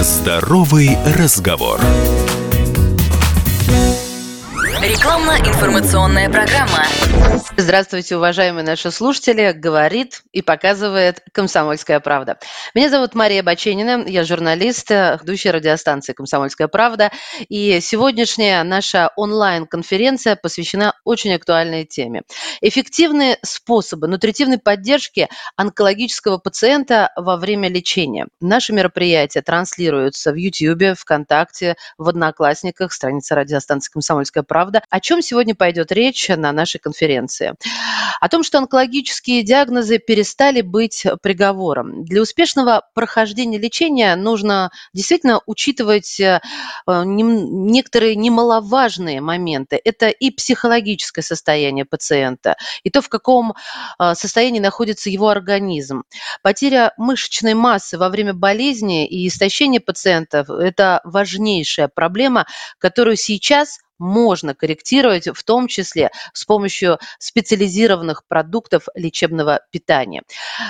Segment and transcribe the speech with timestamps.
[0.00, 1.80] Здоровый разговор.
[4.88, 6.82] Рекламно-информационная программа.
[7.58, 9.52] Здравствуйте, уважаемые наши слушатели.
[9.52, 12.38] Говорит и показывает «Комсомольская правда».
[12.74, 17.10] Меня зовут Мария Баченина, я журналист, ведущая радиостанции «Комсомольская правда».
[17.50, 22.22] И сегодняшняя наша онлайн-конференция посвящена очень актуальной теме.
[22.62, 28.28] Эффективные способы нутритивной поддержки онкологического пациента во время лечения.
[28.40, 34.86] Наши мероприятия транслируются в YouTube, ВКонтакте, в Одноклассниках, страница радиостанции «Комсомольская правда», правда.
[34.90, 37.54] О чем сегодня пойдет речь на нашей конференции?
[38.20, 42.04] О том, что онкологические диагнозы перестали быть приговором.
[42.04, 46.40] Для успешного прохождения лечения нужно действительно учитывать э,
[46.86, 49.80] некоторые немаловажные моменты.
[49.84, 53.54] Это и психологическое состояние пациента, и то, в каком
[53.98, 56.04] э, состоянии находится его организм.
[56.42, 62.46] Потеря мышечной массы во время болезни и истощение пациентов– это важнейшая проблема,
[62.78, 70.22] которую сейчас можно корректировать, в том числе с помощью специализированных продуктов лечебного питания.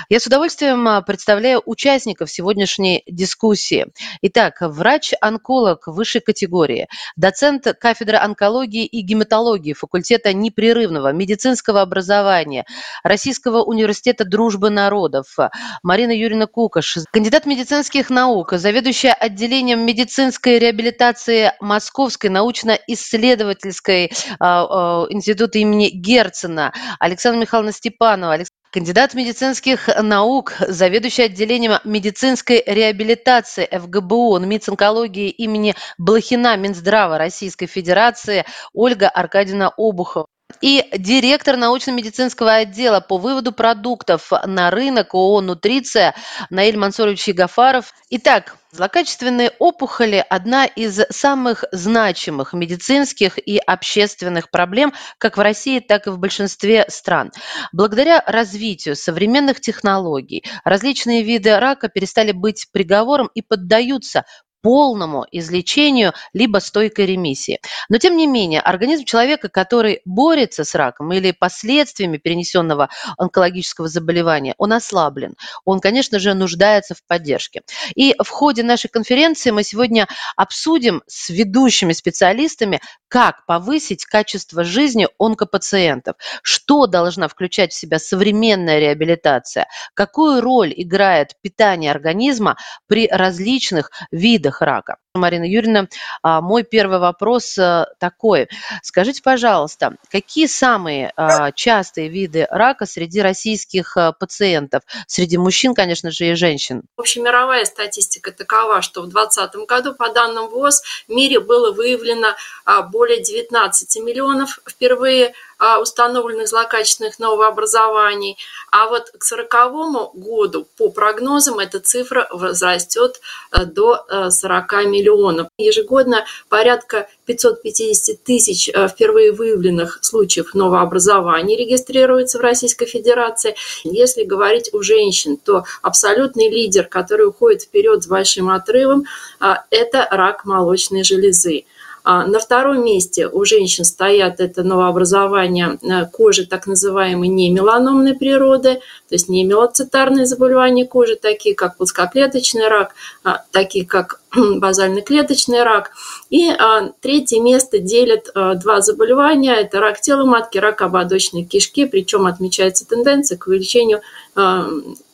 [0.09, 3.87] Я с удовольствием а, представляю участников сегодняшней дискуссии.
[4.21, 12.65] Итак, врач-онколог высшей категории, доцент кафедры онкологии и гематологии факультета непрерывного медицинского образования
[13.03, 15.35] Российского университета дружбы народов
[15.83, 25.05] Марина Юрьевна Кукаш, кандидат медицинских наук, заведующая отделением медицинской реабилитации Московской научно-исследовательской исследовательской а, а,
[25.09, 28.37] института имени Герцена, Александра Михайловна Степанова.
[28.71, 38.45] Кандидат медицинских наук, заведующий отделением медицинской реабилитации ФГБУ, НМИЦ онкологии имени Блохина Минздрава Российской Федерации
[38.71, 40.27] Ольга Аркадьевна Обухова
[40.61, 46.15] и директор научно-медицинского отдела по выводу продуктов на рынок ООО «Нутриция»
[46.49, 47.93] Наиль Мансурович Ягафаров.
[48.09, 56.05] Итак, Злокачественные опухоли– одна из самых значимых медицинских и общественных проблем как в России, так
[56.05, 57.31] и в большинстве стран.
[57.73, 64.25] Благодаря развитию современных технологий различные виды рака перестали быть приговором и поддаются
[64.61, 67.59] полному излечению либо стойкой ремиссии.
[67.89, 74.55] Но тем не менее, организм человека, который борется с раком или последствиями перенесенного онкологического заболевания,
[74.57, 75.35] он ослаблен.
[75.65, 77.61] Он, конечно же, нуждается в поддержке.
[77.95, 85.07] И в ходе нашей конференции мы сегодня обсудим с ведущими специалистами, как повысить качество жизни
[85.17, 93.91] онкопациентов, что должна включать в себя современная реабилитация, какую роль играет питание организма при различных
[94.11, 94.97] видах видах рака.
[95.15, 95.87] Марина Юрьевна,
[96.21, 98.47] а, мой первый вопрос э, такой.
[98.83, 104.83] Скажите, пожалуйста, какие самые а, частые виды рака среди российских э, пациентов?
[105.07, 106.83] Среди мужчин, конечно же, и женщин.
[106.95, 112.83] Общемировая статистика такова, что в 2020 году, по данным ВОЗ, в мире было выявлено а,
[112.83, 115.33] более 19 миллионов впервые
[115.81, 118.37] установленных злокачественных новообразований.
[118.71, 123.19] А вот к 2040 году, по прогнозам, эта цифра возрастет
[123.51, 125.47] э, до 40 миллионов миллионов.
[125.57, 133.55] Ежегодно порядка 550 тысяч э, впервые выявленных случаев новообразований регистрируется в Российской Федерации.
[133.83, 139.05] Если говорить у женщин, то абсолютный лидер, который уходит вперед с большим отрывом,
[139.41, 141.65] э, это рак молочной железы.
[142.11, 148.81] А на втором месте у женщин стоят это новообразование э, кожи так называемой немеланомной природы,
[149.07, 155.91] то есть не мелоцитарные заболевания кожи, такие как плоскоклеточный рак, а, такие как базально-клеточный рак.
[156.31, 159.53] И а, третье место делят а, два заболевания.
[159.53, 161.85] Это рак тела матки, рак ободочной кишки.
[161.85, 164.01] Причем отмечается тенденция к увеличению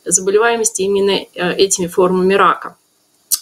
[0.06, 2.76] заболеваемости именно этими формами рака.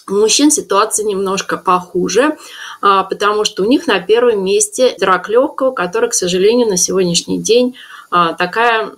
[0.07, 2.37] Мужчин ситуация немножко похуже,
[2.79, 7.75] потому что у них на первом месте рак легкого, который, к сожалению, на сегодняшний день
[8.11, 8.91] а, такая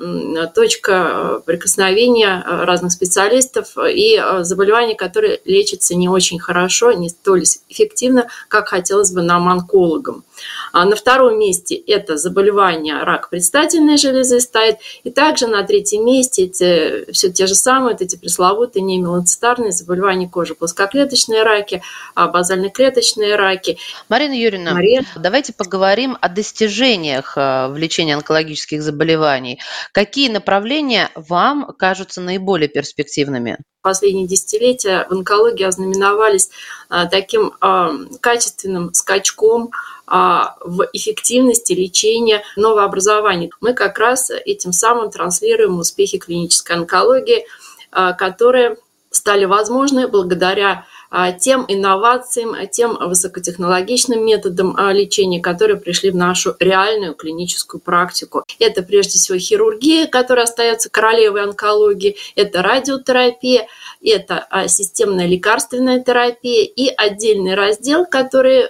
[0.53, 8.67] точка прикосновения разных специалистов и заболевания, которые лечатся не очень хорошо, не столь эффективно, как
[8.67, 10.23] хотелось бы нам, онкологам.
[10.71, 14.77] А на втором месте это заболевание рак предстательной железы стоит.
[15.03, 20.27] И также на третьем месте эти, все те же самые, вот эти пресловутые немелоцитарные заболевания
[20.27, 21.81] кожи, плоскоклеточные раки,
[22.15, 23.77] а базально-клеточные раки.
[24.09, 25.03] Марина Юрьевна, Мария.
[25.15, 29.59] давайте поговорим о достижениях э, в лечении онкологических заболеваний.
[29.91, 33.57] Какие направления вам кажутся наиболее перспективными?
[33.87, 36.49] последние десятилетия в онкологии ознаменовались
[36.89, 39.71] э, таким э, качественным скачком
[40.07, 43.51] в эффективности лечения новообразований.
[43.61, 47.45] Мы как раз этим самым транслируем успехи клинической онкологии,
[47.91, 48.77] а, которые
[49.09, 56.55] стали возможны благодаря а, тем инновациям, тем высокотехнологичным методам а, лечения, которые пришли в нашу
[56.59, 58.43] реальную клиническую практику.
[58.59, 63.67] Это прежде всего хирургия, которая остается королевой онкологии, это радиотерапия,
[64.03, 68.67] это системная лекарственная терапия и отдельный раздел, который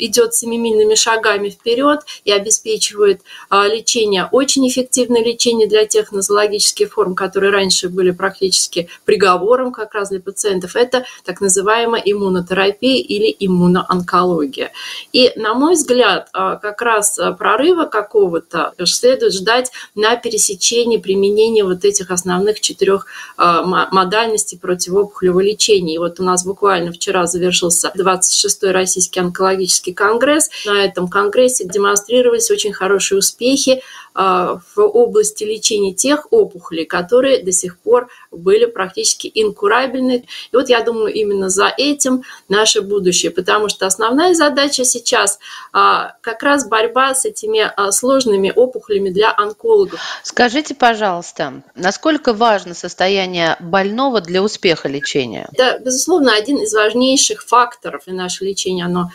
[0.00, 7.14] идет семимильными шагами вперед и обеспечивает а, лечение, очень эффективное лечение для тех нозологических форм,
[7.14, 10.76] которые раньше были практически приговором как раз для пациентов.
[10.76, 14.72] Это так называемая иммунотерапия или иммуноонкология.
[15.12, 21.84] И, на мой взгляд, а, как раз прорыва какого-то следует ждать на пересечении применения вот
[21.84, 23.06] этих основных четырех
[23.36, 25.94] а, модальностей противоопухолевого лечения.
[25.94, 30.50] И вот у нас буквально вчера завершился 26-й российский онкологический Парижский конгресс.
[30.64, 33.82] На этом конгрессе демонстрировались очень хорошие успехи
[34.14, 40.24] а, в области лечения тех опухолей, которые до сих пор были практически инкурабельны.
[40.52, 45.38] И вот я думаю, именно за этим наше будущее, потому что основная задача сейчас
[45.72, 50.00] а, как раз борьба с этими а, сложными опухолями для онкологов.
[50.22, 55.48] Скажите, пожалуйста, насколько важно состояние больного для успеха лечения?
[55.52, 59.10] Это, безусловно, один из важнейших факторов и наше лечение, оно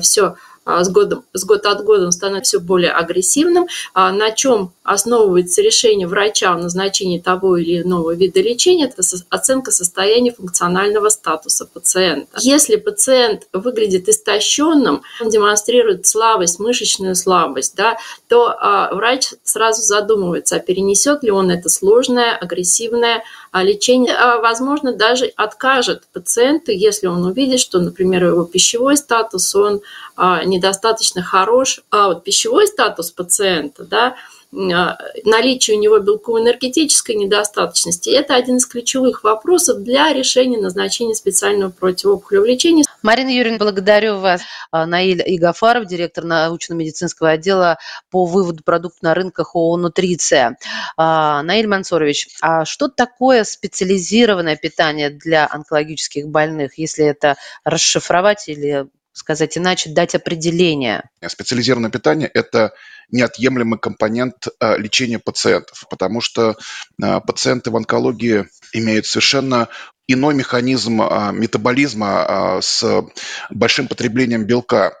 [0.00, 0.36] все
[0.66, 4.72] а, с, годом, с год от года он становится все более агрессивным, а, на чем
[4.82, 11.66] основывается решение врача о назначении того или иного вида лечения, это оценка состояния функционального статуса
[11.66, 12.38] пациента.
[12.40, 17.96] Если пациент выглядит истощенным, он демонстрирует слабость, мышечную слабость, да,
[18.28, 24.16] то а, врач сразу задумывается, а перенесет ли он это сложное, агрессивное лечение.
[24.40, 29.80] Возможно, даже откажет пациенту, если он увидит, что, например, его пищевой статус, он
[30.16, 34.14] недостаточно хорош, а вот пищевой статус пациента, да, а,
[34.52, 42.46] наличие у него белково-энергетической недостаточности– это один из ключевых вопросов для решения назначения специального противоопухолевого
[42.48, 42.84] лечения.
[43.02, 44.42] Марина Юрьевна, благодарю вас.
[44.70, 47.78] А, Наиль Игафаров, директор научно-медицинского отдела
[48.10, 50.58] по выводу продуктов на рынках ООО «Нутриция».
[50.96, 58.86] А, Наиль Мансорович, а что такое специализированное питание для онкологических больных, если это расшифровать или
[59.20, 61.08] сказать иначе, дать определение?
[61.24, 62.72] Специализированное питание– это
[63.10, 66.56] неотъемлемый компонент а, лечения пациентов, потому что
[67.02, 69.68] а, пациенты в онкологии имеют совершенно
[70.08, 73.04] иной механизм а, метаболизма с
[73.50, 74.94] большим потреблением белка.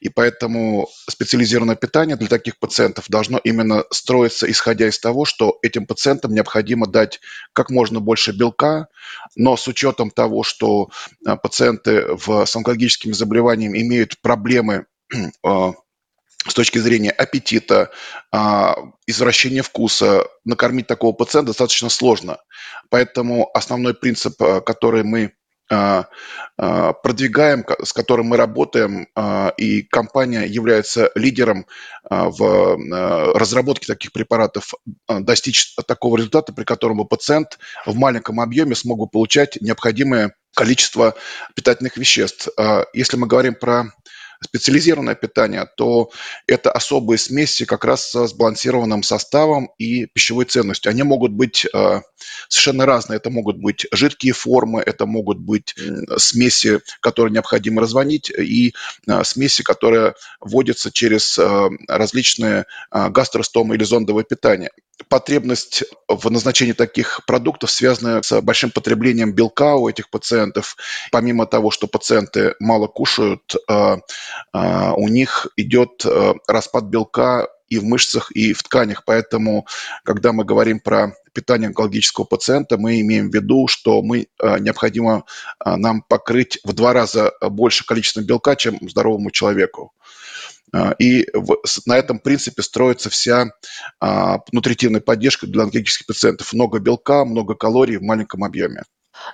[0.00, 5.86] И поэтому специализированное питание для таких пациентов должно именно строиться, исходя из того, что этим
[5.86, 7.20] пациентам необходимо дать
[7.52, 8.88] как можно больше белка,
[9.34, 10.90] но с учетом того, что
[11.24, 14.86] а, пациенты в, с онкологическими заболеваниями имеют проблемы
[15.42, 15.72] а,
[16.46, 17.90] с точки зрения аппетита,
[18.32, 18.76] а,
[19.06, 22.38] извращения вкуса, накормить такого пациента достаточно сложно.
[22.90, 25.32] Поэтому основной принцип, который мы
[25.68, 31.66] продвигаем, с которым мы работаем, а, и компания является лидером
[32.08, 34.74] в разработке таких препаратов,
[35.08, 41.14] достичь такого результата, при котором пациент в маленьком объеме смог бы получать необходимое количество
[41.54, 42.48] питательных веществ.
[42.94, 43.92] Если мы говорим про
[44.42, 46.10] специализированное питание, то
[46.46, 50.90] это особые смеси как раз с сбалансированным составом и пищевой ценностью.
[50.90, 51.66] Они могут быть
[52.48, 53.16] совершенно разные.
[53.16, 55.74] Это могут быть жидкие формы, это могут быть
[56.16, 58.74] смеси, которые необходимо разводить, и
[59.06, 64.70] э, смеси, которые вводятся через э, различные гастростомы или зондовое питание
[65.08, 70.74] потребность в назначении таких продуктов связана с большим потреблением белка у этих пациентов.
[71.12, 73.56] Помимо того, что пациенты мало кушают,
[74.96, 79.04] у них идет э, распад белка и в мышцах, и в тканях.
[79.04, 79.66] Поэтому,
[80.04, 85.24] когда мы говорим про питание онкологического пациента, мы имеем в виду, что мы, э, необходимо
[85.64, 89.92] э, нам покрыть в два раза больше количества белка, чем здоровому человеку.
[90.98, 91.26] И
[91.86, 93.46] на этом принципе строится вся
[94.52, 96.52] нутритивная поддержка для онкологических пациентов.
[96.52, 98.82] Много белка, много калорий в маленьком объеме.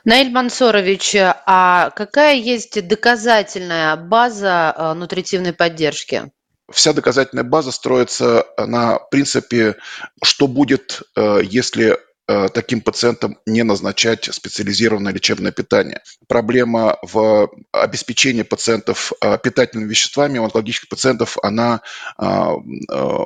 [0.05, 6.31] Наиль Мансорович, а какая есть доказательная база нутритивной поддержки?
[6.73, 9.77] Вся доказательная база строится на принципе,
[10.23, 11.99] что будет, э, если
[12.29, 16.03] Э, таким пациентам не назначать специализированное лечебное питание.
[16.29, 21.81] Проблема в обеспечении пациентов э, питательными веществами у онкологических пациентов, она
[22.19, 22.25] э,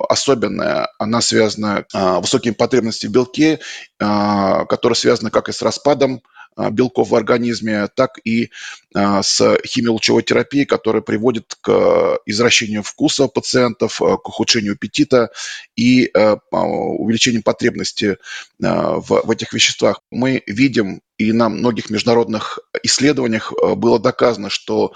[0.08, 0.88] особенная.
[0.98, 3.60] Она связана с высокими потребностями в белке,
[3.98, 6.22] которая связана как и с распадом
[6.70, 8.50] белков в организме, так и
[8.94, 15.30] с химиолучевой терапией, которая приводит к извращению вкуса пациентов, к ухудшению аппетита
[15.76, 16.10] и
[16.50, 18.16] увеличению потребности
[18.58, 20.00] в, этих веществах.
[20.10, 24.94] Мы видим и на многих международных исследованиях было доказано, что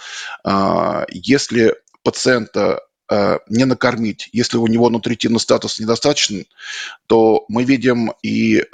[1.11, 4.29] если пациента Э, не накормить.
[4.33, 6.47] Если у него нутритивный статус недостаточен,
[7.09, 8.65] то мы видим и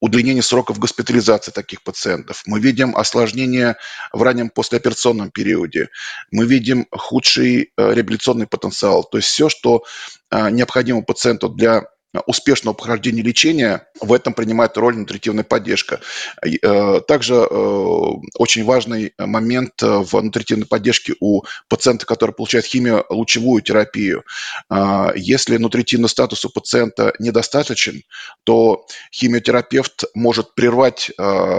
[0.00, 2.42] удлинение сроков госпитализации таких пациентов.
[2.46, 3.76] Мы видим осложнение
[4.12, 5.88] в раннем послеоперационном периоде.
[6.30, 9.04] Мы видим худший э, реабилитационный потенциал.
[9.04, 9.84] То есть все, что
[10.30, 11.84] э, необходимо пациенту для
[12.26, 16.00] успешного прохождения лечения, в этом принимает роль нутритивная поддержка.
[16.44, 17.46] Э, также э,
[18.38, 24.24] очень важный момент в нутритивной поддержке у пациента, который получает химиолучевую терапию.
[24.70, 28.02] Э, если нутритивный статус у пациента недостаточен,
[28.44, 31.10] то химиотерапевт может прервать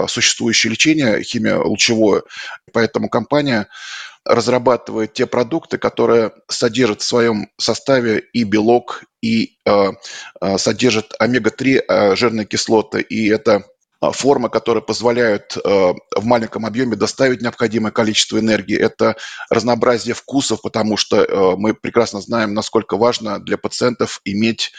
[0.07, 2.23] существующее лечение химиолучевое.
[2.71, 3.67] Поэтому компания
[4.27, 9.91] разрабатывает те продукты, которые содержат в своем составе и белок, и э,
[10.41, 13.63] э, содержат омега-3 э, жирные кислоты, и это
[13.99, 18.77] формы, которые позволяют э, в маленьком объеме доставить необходимое количество энергии.
[18.77, 19.15] Это
[19.49, 24.71] разнообразие вкусов, потому что э, мы прекрасно знаем, насколько важно для пациентов иметь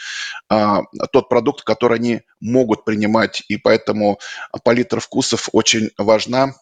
[0.49, 0.77] э,
[1.11, 4.19] тот продукт, который они могут принимать, и поэтому
[4.63, 6.53] палитра вкусов очень важна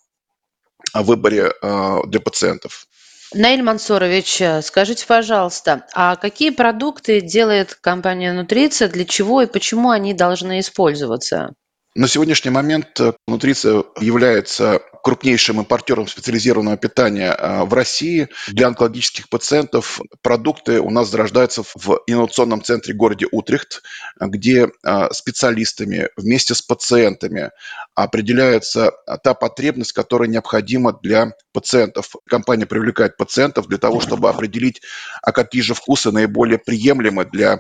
[0.94, 2.86] о выборе э, для пациентов.
[3.34, 9.89] Наиль Мансурович, э, скажите, пожалуйста, а какие продукты делает компания Нутриция, для чего и почему
[9.89, 11.53] они должны использоваться?
[11.98, 18.27] На сегодняшний момент э, Нутриция является крупнейшим импортером специализированного питания э, в России.
[18.50, 23.82] Для онкологических пациентов продукты у нас зарождаются в инновационном центре городе Утрехт,
[24.20, 27.50] где э, специалистами вместе с пациентами
[27.96, 28.92] определяется
[29.24, 32.13] та потребность, которая необходима для пациентов.
[32.30, 34.84] Компания привлекает пациентов для того, чтобы определить,
[35.24, 37.58] а какие же вкусы наиболее приемлемы для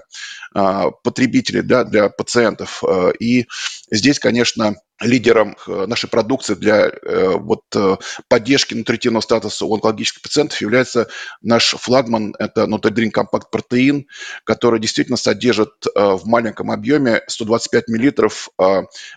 [0.53, 2.83] потребителей, да, для пациентов.
[3.19, 3.47] И
[3.91, 7.95] здесь, конечно, лидером э, нашей продукции для э, вот, э,
[8.27, 11.07] поддержки нутритивного статуса у онкологических пациентов является
[11.41, 14.03] наш флагман, это Nutridrain Compact Protein,
[14.43, 18.49] который действительно содержит в маленьком объеме 125 миллилитров,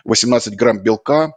[0.05, 1.33] 18 грамм белка,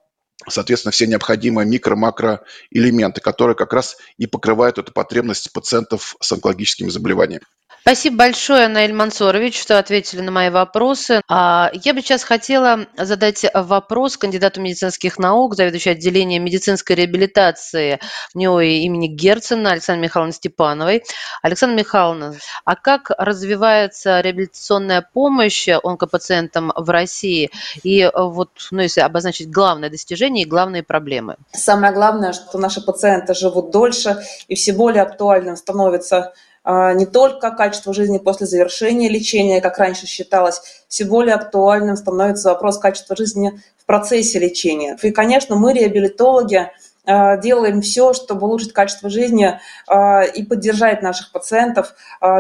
[0.49, 7.43] соответственно, все необходимые микро-макроэлементы, которые как раз и покрывают эту потребность пациентов с онкологическими заболеваниями.
[7.87, 11.21] Спасибо большое, Наиль Мансорович, что ответили на мои вопросы.
[11.29, 18.01] А, я бы сейчас хотела задать вопрос кандидату медицинских наук, заведующей отделением медицинской реабилитации
[18.33, 21.05] НИО имени Герцена Александре Михайловне Степановой.
[21.43, 27.51] Александра Михайловна, а как развивается реабилитационная помощь онкопациентам в России?
[27.83, 31.37] И вот, ну, если обозначить главное достижение и главные проблемы.
[31.53, 36.33] Самое главное, что наши пациенты живут дольше, и все более актуальным становится
[36.67, 42.79] не только качество жизни после завершения лечения, как раньше считалось, все более актуальным становится вопрос
[42.79, 44.97] качества жизни в процессе лечения.
[45.03, 46.71] И, конечно, мы, реабилитологи,
[47.07, 51.95] а, делаем все, чтобы улучшить качество жизни а, и поддержать наших пациентов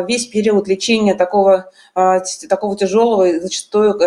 [0.08, 1.70] весь период лечения такого,
[2.48, 3.98] такого тяжелого и зачастую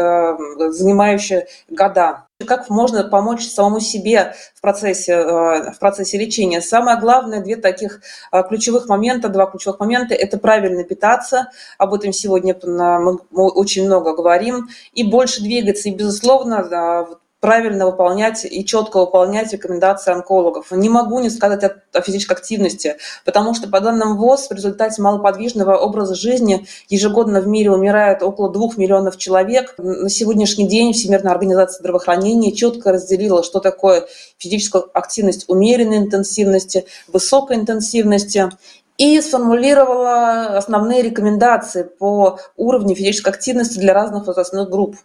[0.73, 6.61] занимающего года как можно помочь самому себе в процессе, э, в процессе лечения.
[6.61, 8.01] Самое главное, две таких
[8.31, 14.15] э, ключевых момента, два ключевых момента– это правильно питаться, об этом сегодня мы очень много
[14.15, 15.89] говорим, и больше двигаться.
[15.89, 20.71] И, безусловно, правильно выполнять и четко выполнять рекомендации онкологов.
[20.71, 25.01] Не могу не сказать о, о физической активности, потому что по данным ВОЗ в результате
[25.01, 29.75] малоподвижного образа жизни ежегодно в мире умирает около 2 миллионов человек.
[29.77, 37.57] На сегодняшний день Всемирная организация здравоохранения четко разделила, что такое физическая активность умеренной интенсивности, высокой
[37.57, 38.49] интенсивности
[38.97, 44.95] и сформулировала основные рекомендации по уровню физической активности для разных возрастных групп.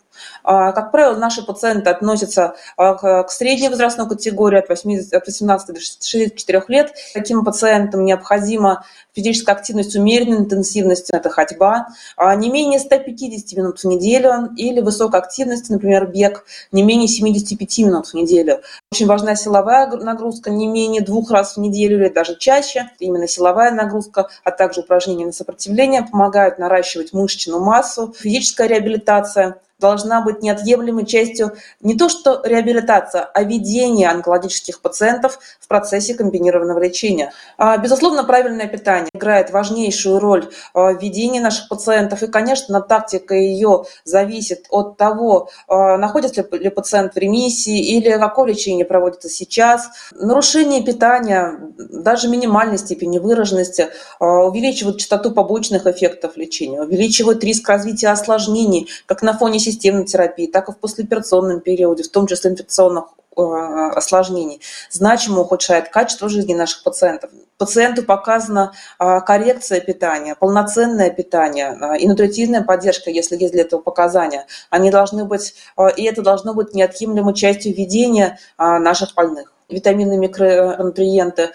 [0.42, 6.64] А, как правило, наши пациенты относятся а, к средней возрастной категории от 18 до 64
[6.68, 6.92] лет.
[7.14, 13.84] Таким пациентам необходима физическая активность умеренной интенсивности, это ходьба, а не менее 150 минут в
[13.84, 18.62] неделю, или высокой активности, например, бег, не менее 75 минут в неделю.
[18.90, 22.90] Очень важна силовая нагрузка, не менее двух раз в неделю или даже чаще.
[22.98, 28.14] Именно силовая нагрузка, а также упражнения на сопротивление помогают наращивать мышечную массу.
[28.18, 35.68] Физическая реабилитация должна быть неотъемлемой частью не то что реабилитация, а ведение онкологических пациентов в
[35.68, 37.32] процессе комбинированного лечения.
[37.58, 42.22] А, безусловно, правильное питание играет важнейшую роль а, в ведении наших пациентов.
[42.22, 48.46] И, конечно, тактика ее зависит от того, а, находится ли пациент в ремиссии или какое
[48.46, 49.90] лечение проводится сейчас.
[50.12, 53.88] Нарушение питания, даже минимальной степени выраженности,
[54.20, 60.68] увеличивает частоту побочных эффектов лечения, увеличивает риск развития осложнений как на фоне системной терапии, так
[60.68, 63.04] и в послеоперационном периоде, в том числе инфекционных
[63.36, 64.60] э, осложнений,
[64.90, 67.30] значимо ухудшает качество жизни наших пациентов.
[67.62, 73.80] Пациенту показана а, коррекция питания, полноценное питание а, и нутритивная поддержка, если есть для этого
[73.80, 74.46] показания.
[74.68, 81.50] Они должны быть, а, и это должно быть неотъемлемой частью ведения наших больных витамины, микронутриенты,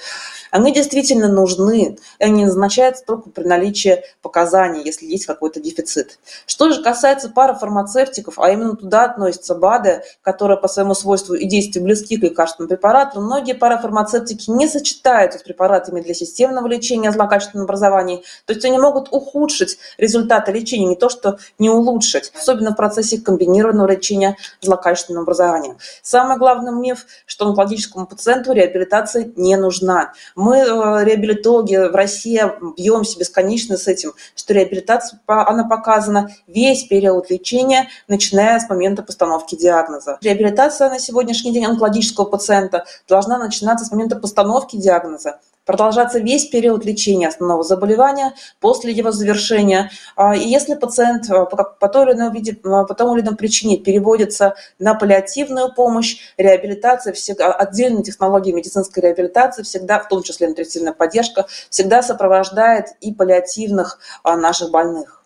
[0.52, 6.20] они действительно нужны, они назначаются только при наличии показаний, если есть какой-то дефицит.
[6.46, 11.84] Что же касается парафармацевтиков, а именно туда относятся БАДы, которые по своему свойству и действию
[11.84, 18.22] близки к лекарственным препаратам, многие парафармацевтики не сочетаются с препаратами для системного лечения злокачественного образования,
[18.46, 23.20] то есть они могут ухудшить результаты лечения, не то что не улучшить, особенно в процессе
[23.20, 25.78] комбинированного лечения злокачественного образования.
[26.02, 30.14] Самый главный миф, что онкологическому пациенту реабилитация не нужна.
[30.36, 32.42] Мы, э, реабилитологи в России,
[32.76, 39.56] бьемся бесконечно с этим, что реабилитация, она показана весь период лечения, начиная с момента постановки
[39.56, 40.18] диагноза.
[40.22, 46.86] Реабилитация на сегодняшний день онкологического пациента должна начинаться с момента постановки диагноза продолжаться весь период
[46.86, 49.92] лечения основного заболевания после его завершения.
[50.16, 53.38] А, и если пациент а, по той или иной, виде, а, по тому или иному
[53.38, 60.48] причине переводится на паллиативную помощь, реабилитация, всегда, отдельные технологии медицинской реабилитации всегда, в том числе
[60.48, 65.18] нутритивная поддержка, всегда сопровождает и паллиативных наших больных.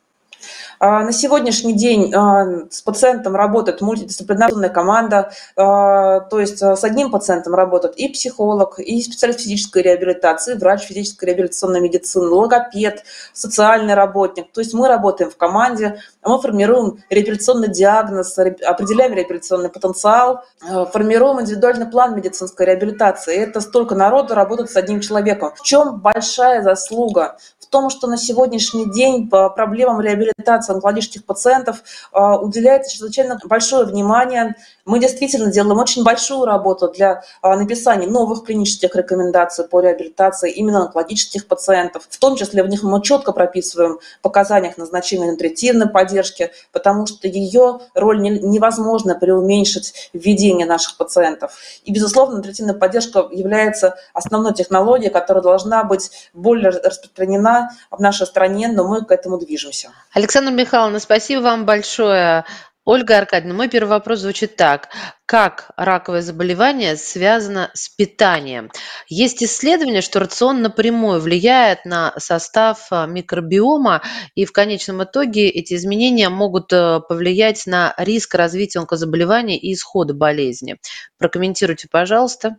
[0.84, 7.12] А, на сегодняшний день а, с пациентом работает мультидисциплинарная команда, а, то есть с одним
[7.12, 14.52] пациентом работает и психолог, и специалист физической реабилитации, врач физической реабилитационной медицины, логопед, социальный работник.
[14.52, 20.46] То есть мы работаем в команде, мы формируем реабилитационный диагноз, определяем реабилитационный потенциал,
[20.92, 23.36] формируем индивидуальный план медицинской реабилитации.
[23.36, 25.52] Это столько народу работает с одним человеком.
[25.56, 27.38] В чем большая заслуга
[27.72, 34.56] том, что на сегодняшний день по проблемам реабилитации онкологических пациентов а, уделяется чрезвычайно большое внимание.
[34.86, 40.84] Мы действительно делаем очень большую работу для а, написания новых клинических рекомендаций по реабилитации именно
[40.84, 42.08] онкологических пациентов.
[42.10, 47.82] В том числе в них мы четко прописываем показаниях назначения нутритивной поддержки, потому что ее
[47.94, 50.22] роль невозможно преуменьшить в
[50.66, 51.54] наших пациентов.
[51.84, 58.68] И, безусловно, нутритивная поддержка является основной технологией, которая должна быть более распространена в нашей стране,
[58.68, 59.92] но мы к этому движемся.
[60.14, 62.46] Александра Михайловна, спасибо вам большое.
[62.84, 64.90] Ольга Аркадьевна, мой первый вопрос звучит так.
[65.28, 68.72] Как раковое заболевание связано с питанием?
[69.08, 74.02] Есть исследование, что рацион напрямую влияет на состав а, микробиома,
[74.34, 80.16] и в конечном итоге эти изменения могут э, повлиять на риск развития онкозаболевания и исхода
[80.16, 80.78] болезни.
[81.20, 82.58] Прокомментируйте, пожалуйста.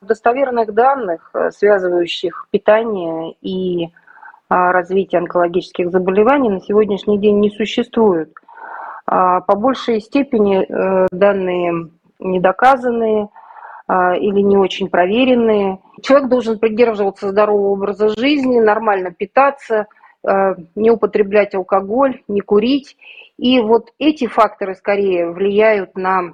[0.00, 3.90] Достоверных данных, э, связывающих питание и
[4.48, 8.32] а, развития онкологических заболеваний на сегодняшний день не существует.
[9.06, 13.28] А, по большей степени э, данные недоказанные
[13.86, 15.78] а, или не очень проверенные.
[16.02, 19.86] Человек должен придерживаться здорового образа жизни, нормально питаться,
[20.74, 22.96] не употреблять алкоголь, не курить.
[23.36, 26.32] И вот эти факторы скорее влияют на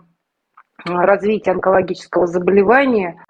[0.85, 3.24] развитие онкологического заболевания,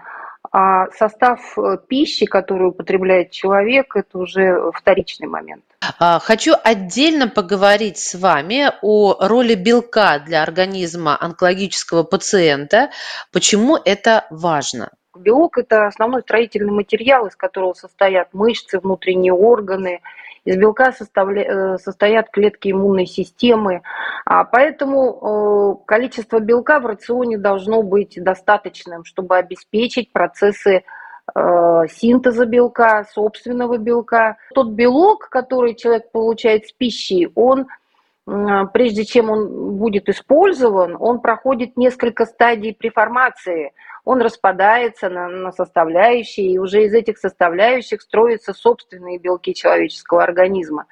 [0.52, 5.64] а состав э, пищи, которую употребляет человек, это уже вторичный момент.
[5.98, 12.90] А, хочу отдельно поговорить с вами о роли белка для организма онкологического пациента.
[13.32, 14.90] Почему это важно?
[15.16, 20.00] Белок– это основной строительный материал, из которого состоят мышцы, внутренние органы–
[20.44, 21.42] из белка составля...
[21.42, 23.82] Э, состоят клетки иммунной системы,
[24.24, 30.84] а поэтому э, количество белка в рационе должно быть достаточным, чтобы обеспечить процессы
[31.88, 34.36] синтеза белка, собственного белка.
[34.54, 37.66] Тот белок, который человек получает с пищей, он
[38.72, 43.72] прежде чем он будет использован, он проходит несколько стадий преформации–
[44.04, 50.86] он распадается на, на составляющие, и уже из этих составляющих строятся собственные белки человеческого организма.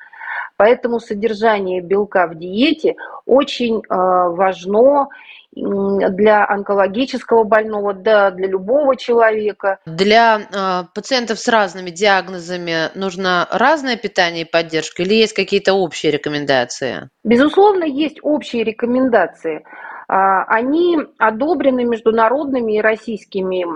[0.56, 2.96] Поэтому содержание белка в диете
[3.26, 5.08] очень э, важно,
[5.54, 9.78] для онкологического больного, да, для любого человека.
[9.86, 16.12] Для э, пациентов с разными диагнозами нужно разное питание и поддержка или есть какие-то общие
[16.12, 17.08] рекомендации?
[17.24, 19.64] Безусловно, есть общие рекомендации.
[20.08, 23.66] А, они одобрены международными и российскими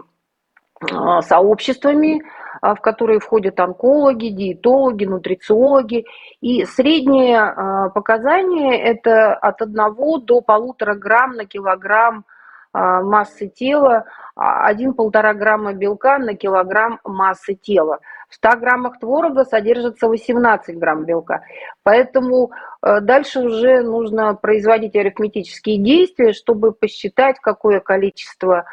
[0.90, 2.22] а, сообществами,
[2.60, 6.04] в которые входят онкологи, диетологи, нутрициологи.
[6.40, 9.76] И средние а, показания– это от 1
[10.24, 12.24] до полутора грамм на килограмм
[12.74, 14.06] массы тела,
[14.38, 18.00] 1-1,5 грамма белка на килограмм массы тела.
[18.30, 21.42] В 100 граммах творога содержится 18 грамм белка.
[21.82, 28.64] Поэтому дальше уже нужно производить арифметические действия, чтобы посчитать, какое количество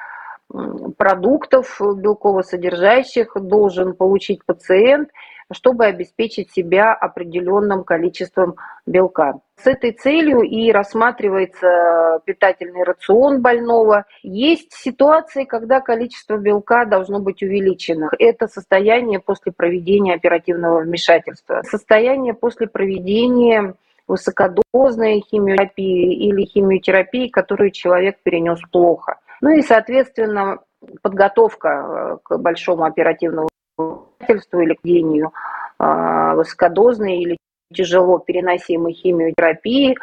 [0.98, 5.10] продуктов белково-содержащих должен получить пациент,
[5.52, 9.40] чтобы обеспечить себя определенным количеством белка.
[9.58, 14.06] С этой целью и рассматривается питательный рацион больного.
[14.22, 18.10] Есть ситуации, когда количество белка должно быть увеличено.
[18.20, 21.62] Это состояние после проведения оперативного вмешательства.
[21.64, 23.74] Состояние после проведения
[24.08, 29.18] высокодозной химиотерапии или химиотерапии, которую человек перенес плохо.
[29.42, 30.60] Ну и, соответственно,
[31.02, 35.32] подготовка э, к большому оперативному вмешательству или к дению
[35.80, 37.38] э, высокодозной или
[37.74, 39.98] тяжело переносимой химиотерапии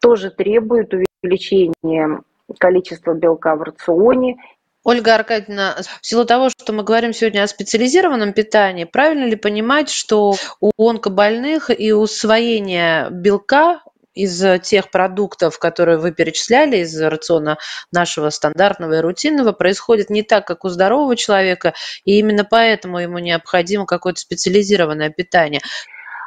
[0.00, 2.20] тоже требует увеличения
[2.58, 4.36] количества белка в рационе.
[4.84, 9.90] Ольга Аркадьевна, в силу того, что мы говорим сегодня о специализированном питании, правильно ли понимать,
[9.90, 13.82] что у онкобольных и усвоение белка
[14.16, 17.58] из э, тех продуктов, которые вы перечисляли из рациона
[17.92, 21.74] нашего стандартного и рутинного, происходит не так, как у здорового человека,
[22.04, 25.60] и именно поэтому ему необходимо какое-то специализированное питание.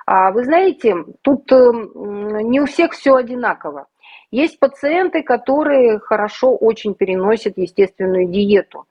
[0.05, 3.87] А вы знаете, тут эм, не у всех все одинаково.
[4.31, 8.85] Есть пациенты, которые хорошо очень переносят естественную диету.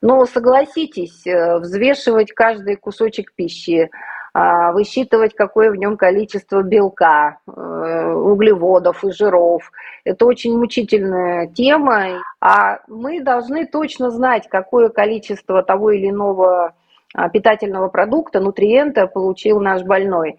[0.00, 3.88] Но согласитесь, э, взвешивать каждый кусочек пищи,
[4.34, 9.70] высчитывать, какое в нем количество белка, э, углеводов и жиров.
[10.04, 16.74] Это очень мучительная тема, а мы должны точно знать, какое количество того или иного
[17.14, 20.38] а, питательного продукта, нутриента получил наш больной.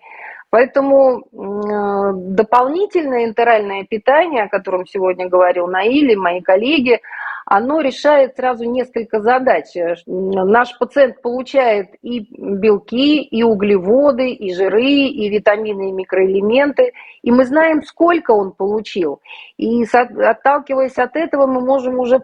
[0.49, 6.99] Поэтому э, дополнительное интеральное питание, о котором сегодня говорил Наили, мои коллеги,
[7.45, 9.65] оно решает сразу несколько задач.
[10.05, 17.45] Наш пациент получает и белки, и углеводы, и жиры, и витамины, и микроэлементы, и мы
[17.45, 19.21] знаем, сколько он получил.
[19.57, 22.19] И отталкиваясь от этого, мы можем уже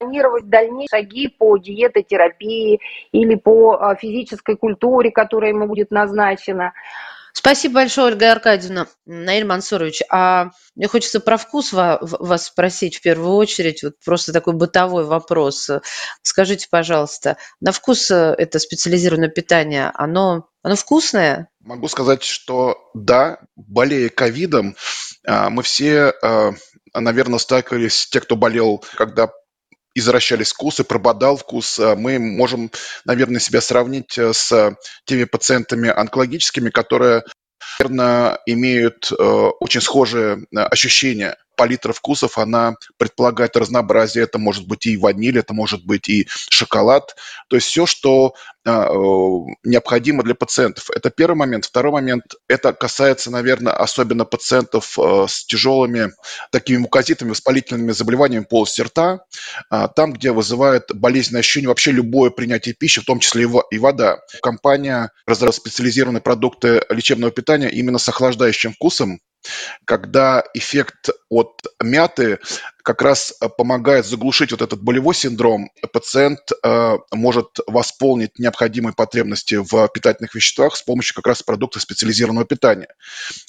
[0.00, 2.80] планировать дальнейшие шаги по диетотерапии
[3.12, 6.72] или по а, физической культуре, которая ему будет назначена.
[7.32, 8.88] Спасибо большое, Ольга Аркадьевна.
[9.06, 13.82] Наиль Мансурович, а мне хочется про вкус вас спросить в первую очередь.
[13.82, 15.70] Вот просто такой бытовой вопрос.
[16.22, 21.48] Скажите, пожалуйста, на вкус э, это специализированное питание, оно, оно вкусное?
[21.60, 24.76] Могу сказать, что да, болея ковидом,
[25.26, 26.52] а, мы все, а,
[26.94, 29.30] наверное, сталкивались, те, кто болел, когда
[29.94, 31.78] извращались вкусы, прободал вкус.
[31.78, 32.70] А мы можем,
[33.04, 37.22] наверное, себя сравнить э, с теми пациентами онкологическими, которые,
[37.78, 39.14] наверное, имеют э,
[39.60, 44.24] очень схожие э, ощущения палитра вкусов, она предполагает разнообразие.
[44.24, 47.16] Это может быть и ваниль, это может быть и шоколад.
[47.48, 48.34] То есть все, что
[48.64, 48.88] а,
[49.64, 50.90] необходимо для пациентов.
[50.94, 51.64] Это первый момент.
[51.64, 56.12] Второй момент, это касается, наверное, особенно пациентов а, с тяжелыми
[56.52, 59.24] такими мукозитами, воспалительными заболеваниями полости рта,
[59.68, 64.18] а, там, где вызывает болезненное ощущение вообще любое принятие пищи, в том числе и вода.
[64.42, 69.18] Компания разработала специализированные продукты лечебного питания именно с охлаждающим вкусом,
[69.84, 72.38] когда эффект от мяты
[72.82, 79.54] как раз э, помогает заглушить вот этот болевой синдром, пациент э, может восполнить необходимые потребности
[79.54, 82.88] в питательных веществах с помощью как раз продукта специализированного питания.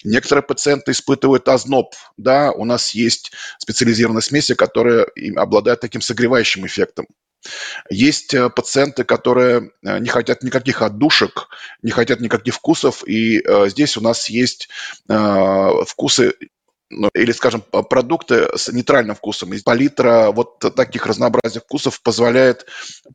[0.03, 7.08] Некоторые пациенты испытывают озноб, да, у нас есть специализированные смеси, которые обладают таким согревающим эффектом.
[7.89, 11.49] Есть э, пациенты, которые э, не хотят никаких отдушек,
[11.82, 14.69] не хотят никаких вкусов, и э, здесь у нас есть
[15.08, 16.36] вкусы
[16.89, 19.51] ну, или, скажем, продукты с нейтральным вкусом.
[19.65, 22.65] Палитра вот таких разнообразных вкусов позволяет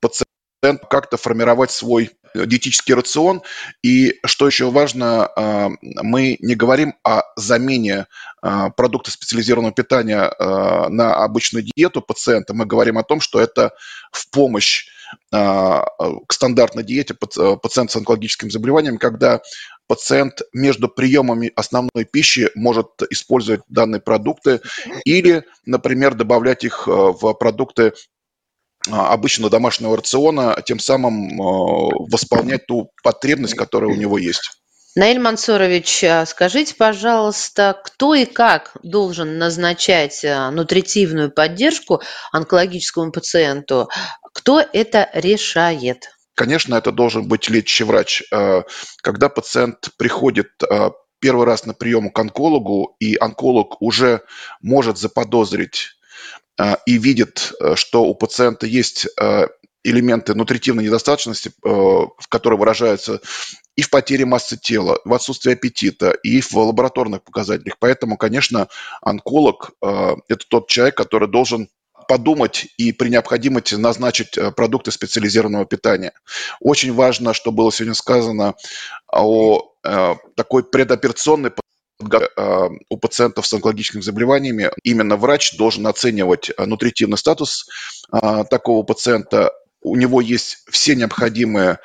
[0.00, 3.42] пациенту как-то формировать свой диетический рацион.
[3.82, 8.06] И что еще важно, а, мы не говорим о замене
[8.42, 12.54] а, продукта специализированного питания а, на обычную диету пациента.
[12.54, 13.72] Мы говорим о том, что это
[14.12, 14.86] в помощь
[15.30, 19.40] к стандартной диете пациента с онкологическим заболеванием, когда
[19.86, 24.60] пациент между приемами основной пищи может использовать данные продукты
[25.06, 27.94] или, например, добавлять их в продукты
[28.90, 34.50] обычно домашнего рациона, тем самым восполнять ту потребность, которая у него есть.
[34.98, 43.88] Наиль Мансурович, а скажите, пожалуйста, кто и как должен назначать а, нутритивную поддержку онкологическому пациенту?
[44.34, 46.08] Кто это решает?
[46.34, 48.24] Конечно, это должен быть лечащий врач.
[48.32, 48.64] А,
[49.00, 50.48] когда пациент приходит
[51.20, 54.22] первый раз на прием к онкологу, и онколог уже
[54.62, 55.97] может заподозрить
[56.86, 59.06] и видит, что у пациента есть
[59.84, 61.52] элементы нутритивной недостаточности,
[62.28, 63.20] которые выражаются
[63.78, 67.76] и в потере массы тела, в отсутствии аппетита, и в лабораторных показателях.
[67.78, 68.66] Поэтому, конечно,
[69.02, 71.68] онколог э,– это тот человек, который должен
[72.08, 76.12] подумать и при необходимости назначить э, продукты специализированного питания.
[76.58, 78.56] Очень важно, что было сегодня сказано
[79.06, 81.52] о э, такой предоперационной
[82.00, 87.68] у пациентов с онкологическими заболеваниями именно врач должен оценивать нутритивный статус
[88.50, 91.78] такого пациента, у него есть все необходимые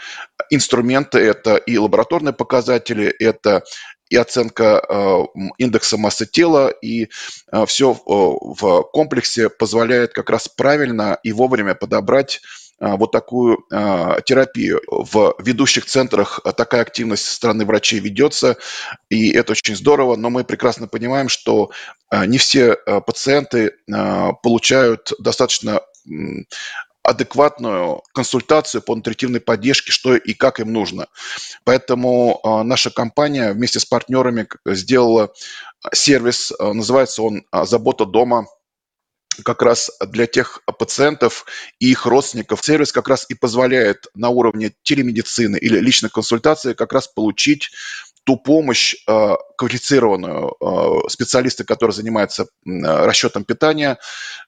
[0.49, 3.63] инструменты, это и лабораторные показатели, это
[4.09, 5.25] и оценка
[5.57, 7.09] индекса массы тела, и
[7.65, 12.41] все в комплексе позволяет как раз правильно и вовремя подобрать
[12.83, 14.81] вот такую терапию.
[14.87, 18.57] В ведущих центрах такая активность со стороны врачей ведется,
[19.09, 21.71] и это очень здорово, но мы прекрасно понимаем, что
[22.11, 23.73] не все пациенты
[24.41, 25.81] получают достаточно
[27.03, 31.07] адекватную консультацию по нутритивной поддержке, что и как им нужно.
[31.65, 35.33] Поэтому а, наша компания вместе с партнерами сделала
[35.93, 38.47] сервис, а, называется он а, «Забота дома»,
[39.43, 41.45] как раз для тех пациентов
[41.79, 42.63] и их родственников.
[42.63, 47.71] Сервис как раз и позволяет на уровне телемедицины или личной консультации как раз получить
[48.23, 53.97] ту помощь э, квалифицированную э, специалисты, которые занимаются расчетом питания,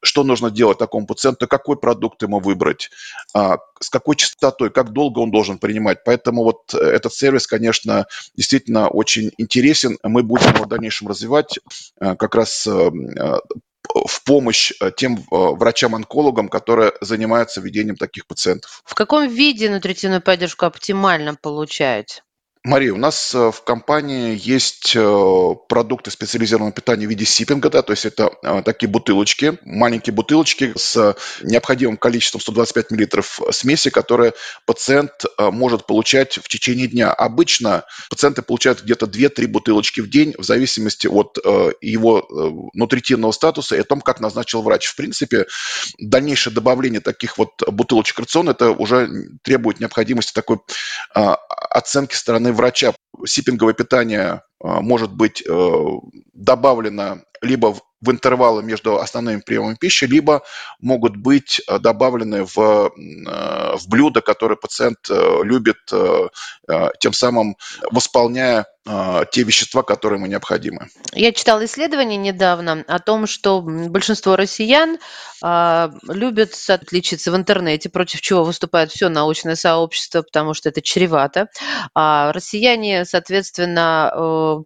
[0.02, 2.90] что нужно делать такому пациенту, какой продукт ему выбрать,
[3.34, 6.04] а, с какой частотой, как долго он должен принимать.
[6.06, 9.98] Поэтому вот этот сервис, конечно, действительно очень интересен.
[10.04, 11.60] Мы будем его в дальнейшем развивать
[12.00, 18.82] э, как раз в помощь тем врачам-онкологам, которые занимаются ведением таких пациентов.
[18.84, 22.24] В каком виде нутритивную поддержку оптимально получаете?
[22.66, 27.84] Мария, у нас э, в компании есть э, продукты специализированного питания в виде сиппинга, да,
[27.84, 34.34] то есть это э, такие бутылочки, маленькие бутылочки с необходимым количеством 125 миллилитров смеси, которые
[34.66, 37.14] пациент может получать в течение дня.
[37.14, 41.38] Обычно пациенты получают где-то 2-3 бутылочки в день в зависимости от
[41.82, 44.88] его нутритивного статуса и о том, как назначил врач.
[44.88, 45.46] В принципе,
[46.00, 49.08] дальнейшее добавление таких вот бутылочек рациона, это уже
[49.44, 50.58] требует необходимости такой
[51.14, 52.94] оценки стороны врача
[53.26, 55.86] сиппинговое питание а, может быть э,
[56.34, 60.44] добавлено либо в интервалы между основными приемами пищи, либо
[60.80, 65.78] могут быть э, добавлены в, э, в блюда, которые пациент любит,
[67.00, 67.58] тем самым
[67.92, 68.66] восполняя
[69.32, 70.88] те вещества, которые ему необходимы.
[71.14, 75.00] Я читала исследование недавно о том, что большинство россиян
[75.42, 81.50] а, любят отличиться в интернете, против чего выступает все научное сообщество, потому что это чревато.
[81.94, 84.64] А россияне, соответственно, э,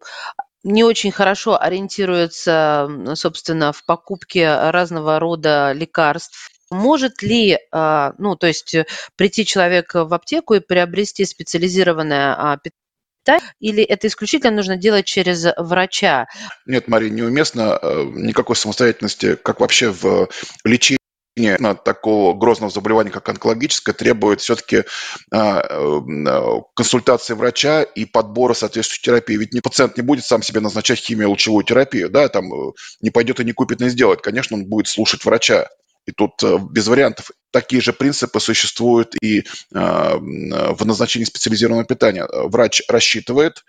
[0.63, 6.49] не очень хорошо ориентируются, собственно, в покупке разного рода лекарств.
[6.71, 12.57] Может ли, а, ну, то есть э, прийти человек в аптеку и приобрести специализированное а,
[12.57, 16.27] питание, или это исключительно нужно делать через врача?
[16.67, 20.29] Нет, Мария, неуместно э, никакой самостоятельности, как вообще в
[20.63, 20.98] лечении
[21.35, 24.83] на такого грозного заболевания, как онкологическое, требует все-таки
[25.31, 29.37] а, э, консультации врача и подбора соответствующей терапии.
[29.37, 33.39] Ведь не, пациент не будет сам себе назначать химио-лучевую терапию, да, там э, не пойдет
[33.39, 34.21] и не купит, не сделает.
[34.21, 35.67] Конечно, он будет слушать врача.
[36.05, 37.31] И тут э, без вариантов.
[37.51, 42.27] Такие же принципы существуют и в назначении специализированного питания.
[42.31, 43.63] Врач рассчитывает,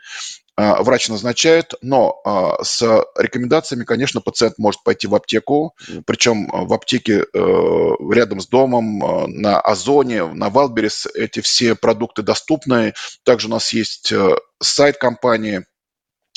[0.50, 0.50] а,
[0.81, 2.83] врач назначает, но а, с
[3.17, 5.75] рекомендациями, конечно, пациент может пойти в аптеку,
[6.07, 7.39] причем в аптеке э,
[8.13, 12.95] рядом с домом, на Озоне, на Wildberries эти все продукты доступны.
[13.25, 15.65] Также у нас есть э, сайт компании,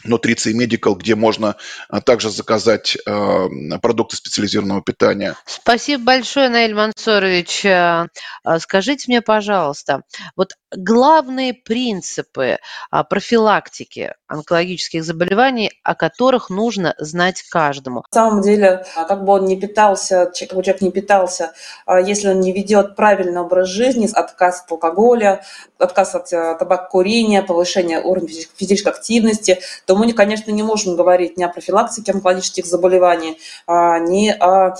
[0.04, 1.56] Nutriция Medical, где можно
[1.89, 3.48] а, также заказать э,
[3.82, 5.36] продукты специализированного питания.
[5.46, 7.66] Спасибо большое, Наиль Мансурович.
[7.66, 8.08] Э,
[8.46, 10.02] э, скажите мне, пожалуйста,
[10.36, 12.58] вот главные принципы
[12.92, 18.04] а, профилактики онкологических заболеваний, о которых нужно знать каждому?
[18.12, 21.54] На самом деле, а, как бы он не питался, как бы человек не питался,
[21.88, 25.44] если он не ведет правильный образ жизни, отказ от алкоголя,
[25.78, 31.44] отказ от табакокурения, повышение уровня физической активности, то то мы, конечно, не можем говорить ни
[31.44, 34.74] о профилактике онкологических заболеваний, а, ни о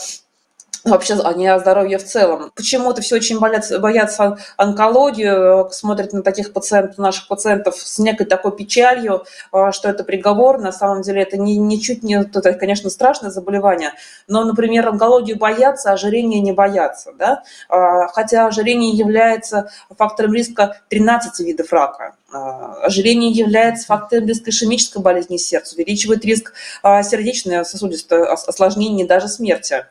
[0.86, 2.52] вообще они о здоровье в целом.
[2.56, 8.56] Почему-то все очень боятся, боятся онкологию, смотрят на таких пациентов, наших пациентов с некой такой
[8.56, 10.60] печалью, а, что это приговор.
[10.60, 13.94] На самом деле это не, ничуть не, это, конечно, страшное заболевание,
[14.28, 17.14] но, например, онкологию боятся, а ожирение не боятся.
[17.18, 17.44] Да?
[17.70, 22.16] А, хотя ожирение является фактором риска 13 видов рака.
[22.34, 29.86] А, ожирение является фактором риска ишемической болезни сердца, увеличивает риск сердечной сосудистой осложнений, даже смерти.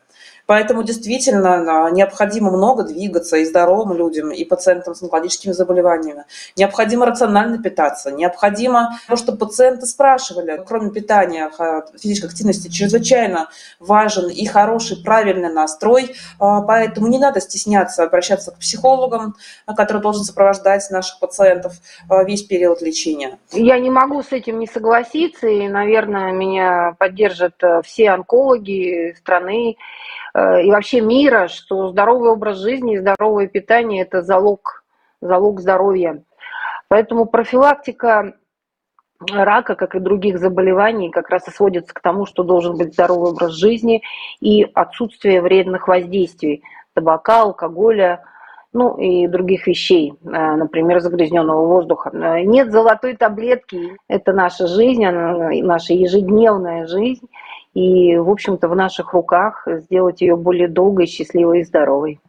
[0.45, 6.25] Поэтому действительно необходимо много двигаться и здоровым людям, и пациентам с онкологическими заболеваниями.
[6.57, 8.11] Необходимо рационально питаться.
[8.11, 11.49] Необходимо, чтобы пациенты спрашивали, кроме питания,
[11.99, 16.15] физической активности, чрезвычайно важен и хороший, правильный настрой.
[16.39, 21.73] А, поэтому не надо стесняться обращаться к психологам, который должен сопровождать наших пациентов
[22.09, 23.37] а, весь период лечения.
[23.51, 29.77] Я не могу с этим не согласиться, и, наверное, меня поддержат э, все онкологи страны.
[30.33, 34.83] Э, и вообще мира, что здоровый образ жизни и здоровое питание– это залог,
[35.21, 36.23] залог здоровья.
[36.87, 38.33] Поэтому профилактика
[39.31, 43.31] рака, как и других заболеваний, как раз и сводится к тому, что должен быть здоровый
[43.31, 44.03] образ жизни
[44.41, 48.23] и отсутствие вредных воздействий табака, алкоголя,
[48.73, 52.09] ну и других вещей, э, например, загрязненного воздуха.
[52.11, 57.27] Э, нет золотой таблетки, это наша жизнь, наша ежедневная жизнь,
[57.73, 62.19] и, в общем-то, в наших руках сделать ее более долгой, счастливой и здоровой.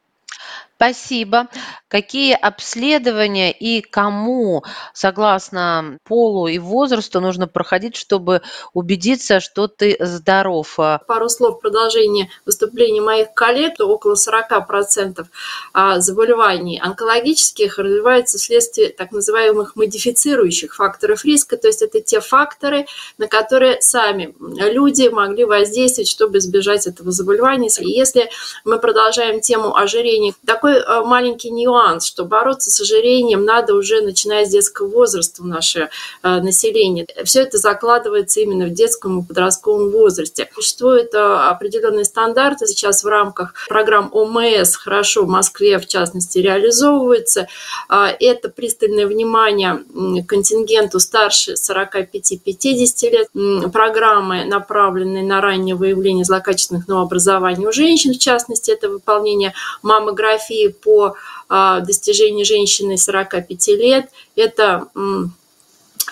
[0.77, 1.49] Спасибо.
[1.89, 10.75] Какие обследования и кому, согласно полу и возрасту, нужно проходить, чтобы убедиться, что ты здоров?
[10.77, 13.75] Пару слов в продолжение выступления моих коллег.
[13.79, 15.25] Около 40%
[15.73, 21.57] а, заболеваний онкологических развиваются вследствие так называемых модифицирующих факторов риска.
[21.57, 22.87] То есть это те факторы,
[23.19, 27.69] на которые сами люди могли воздействовать, чтобы избежать этого заболевания.
[27.79, 28.29] И если
[28.65, 34.45] мы продолжаем тему ожирения, такой Э, маленький нюанс, что бороться с ожирением надо уже начиная
[34.47, 35.91] с детского возраста в наше
[36.23, 37.07] э, население.
[37.25, 40.49] Все это закладывается именно в детском и подростковом возрасте.
[40.55, 47.49] Существуют определенные стандарты сейчас в рамках программ ОМС, хорошо в Москве в частности реализовываются.
[47.89, 49.83] Это пристальное внимание
[50.27, 58.71] контингенту старше 45-50 лет, программы, направленные на раннее выявление злокачественных новообразований у женщин, в частности,
[58.71, 61.15] это выполнение маммографии по
[61.49, 64.09] а, достижении женщины 45 лет.
[64.37, 64.89] Это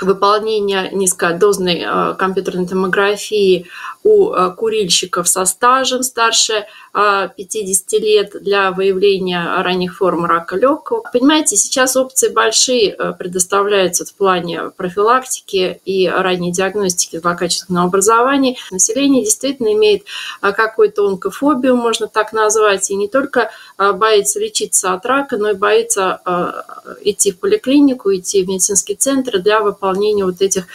[0.01, 3.67] выполнение низкодозной а, компьютерной томографии
[4.03, 11.03] у а, курильщиков со стажем старше 50 лет для выявления ранних форм рака легкого.
[11.11, 18.57] Понимаете, сейчас опции большие предоставляются в плане профилактики и ранней диагностики злокачественного образования.
[18.71, 20.03] Население действительно имеет
[20.43, 23.51] какую-то онкофобию, можно так назвать, и не только
[23.95, 26.21] боится лечиться от рака, но и боится
[27.01, 30.67] идти в поликлинику, идти в медицинский центр для выполнения вот этих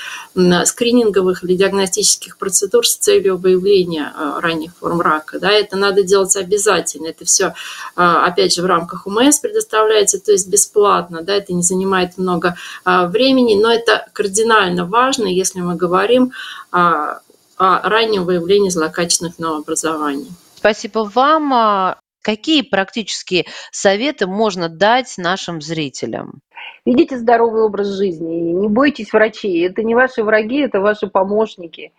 [0.65, 5.39] скрининговых или диагностических процедур с целью выявления ранних форм рака.
[5.39, 7.07] Да, это надо делать обязательно.
[7.07, 7.53] Это все,
[7.95, 11.21] опять же, в рамках УМС предоставляется, то есть бесплатно.
[11.21, 16.31] Да, это не занимает много времени, но это кардинально важно, если мы говорим
[16.71, 17.19] о
[17.57, 20.31] раннем выявлении злокачественных новообразований.
[20.57, 21.95] Спасибо вам.
[22.21, 26.41] Какие практические советы можно дать нашим зрителям?
[26.85, 29.67] Ведите здоровый образ жизни, не бойтесь врачей.
[29.67, 31.91] Это не ваши враги, это ваши помощники.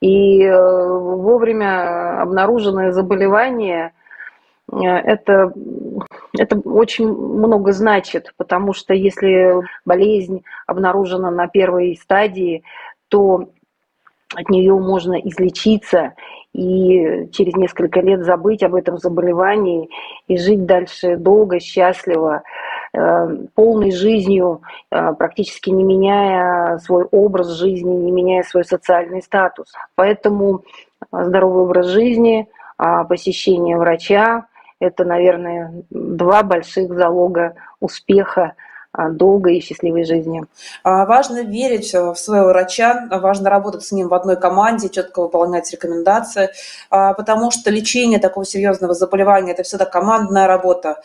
[0.00, 3.92] И э, вовремя обнаруженное заболевание
[4.72, 5.52] э, это,
[6.36, 12.64] это очень много значит, потому что если болезнь обнаружена на первой стадии,
[13.08, 13.48] то
[14.34, 16.14] от нее можно излечиться
[16.52, 19.88] и через несколько лет забыть об этом заболевании
[20.28, 22.42] и жить дальше долго, счастливо,
[22.92, 29.72] э, полной жизнью, э, практически не меняя свой образ жизни, не меняя свой социальный статус.
[29.94, 30.62] Поэтому
[31.10, 34.46] здоровый образ жизни, а посещение врача–
[34.80, 38.54] это, наверное, два больших залога успеха
[38.94, 40.44] долгой и счастливой жизни.
[40.82, 45.70] А, важно верить в своего врача, важно работать с ним в одной команде, четко выполнять
[45.72, 46.50] рекомендации,
[46.90, 51.00] а, потому что лечение такого серьезного заболевания– это всегда командная работа.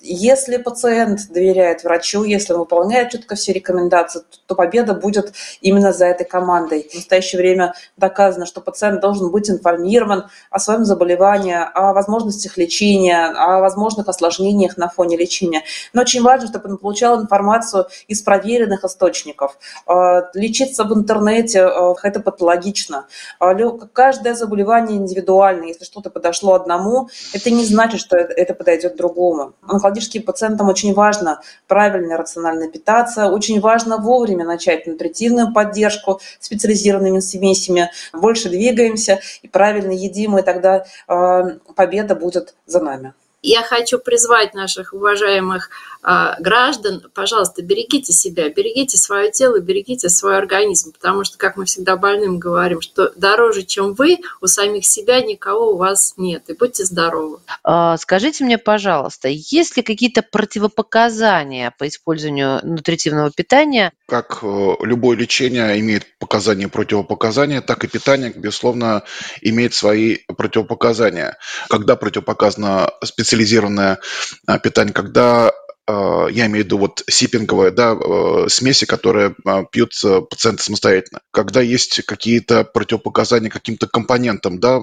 [0.00, 5.92] А, если пациент доверяет врачу, если он выполняет четко все рекомендации, то победа будет именно
[5.92, 6.88] за этой командой.
[6.90, 13.26] В настоящее время доказано, что пациент должен быть информирован о своем заболевании, о возможностях лечения,
[13.26, 15.62] о возможных осложнениях на фоне лечения.
[15.92, 19.58] Но очень важно, чтобы он получал информацию из проверенных источников.
[19.86, 23.06] А, лечиться в интернете а,– это патологично.
[23.92, 25.64] Каждое заболевание индивидуально.
[25.64, 29.54] Если что-то подошло одному, это не значит, что это подойдет другому
[29.90, 37.90] онкологическим пациентам очень важно правильно рационально питаться, очень важно вовремя начать нутритивную поддержку специализированными смесями,
[38.12, 43.12] больше двигаемся и правильно едим, и тогда э, победа будет за нами.
[43.42, 45.70] Я хочу призвать наших уважаемых
[46.02, 51.64] а, граждан, пожалуйста, берегите себя, берегите свое тело, берегите свой организм, потому что, как мы
[51.64, 56.54] всегда больным говорим, что дороже, чем вы, у самих себя никого у вас нет, и
[56.54, 57.38] будьте здоровы.
[57.64, 63.92] А, скажите мне, пожалуйста, есть ли какие-то противопоказания по использованию нутритивного питания?
[64.06, 69.02] Как э, любое лечение имеет показания и противопоказания, так и питание, безусловно,
[69.42, 71.36] имеет свои противопоказания.
[71.68, 72.90] Когда противопоказано
[73.30, 73.98] специализированное
[74.46, 75.52] а, питание, когда
[76.30, 79.92] я имею в виду вот сиппинговые да, э, смеси, которые а, пьют
[80.30, 81.20] пациенты самостоятельно.
[81.30, 84.80] Когда есть какие-то противопоказания каким-то компонентам да,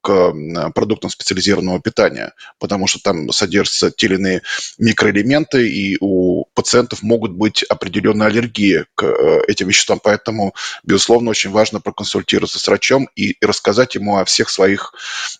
[0.00, 0.32] к
[0.74, 4.42] продуктам специализированного питания, потому что там содержатся те или иные
[4.78, 10.00] микроэлементы, и у пациентов могут быть определенные аллергии к э, этим веществам.
[10.02, 10.54] Поэтому,
[10.84, 14.92] безусловно, очень важно проконсультироваться с врачом и рассказать ему о всех своих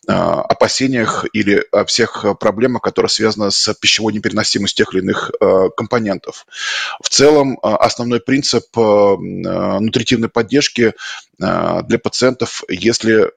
[0.06, 5.68] опасениях или о всех проблемах, которые связаны с пищевой непереносимостью тех или иных иных э,
[5.76, 6.46] компонентов.
[7.02, 10.94] В целом, э, основной принцип э, нутритивной поддержки
[11.38, 13.30] для пациентов, если